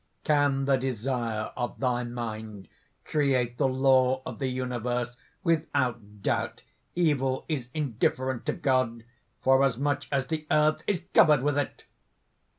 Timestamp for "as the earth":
10.11-10.81